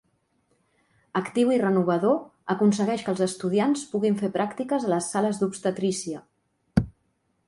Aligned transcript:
Actiu 1.19 1.51
i 1.55 1.57
renovador, 1.63 2.15
aconsegueix 2.53 3.03
que 3.09 3.13
els 3.13 3.21
estudiants 3.25 3.83
puguin 3.91 4.17
fer 4.23 4.31
pràctiques 4.39 4.87
a 4.87 4.91
les 4.95 5.11
sales 5.17 5.43
d'Obstetrícia. 5.43 6.23